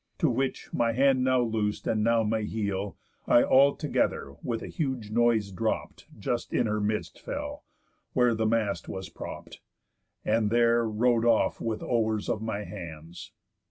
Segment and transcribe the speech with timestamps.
[0.17, 5.11] To which, my hand now loos'd and now my heel, I altogether with a huge
[5.11, 7.65] noise dropp'd, Just in her midst fell,
[8.13, 9.59] where the mast was propp'd,
[10.25, 13.31] And there row'd off with owers of my hands.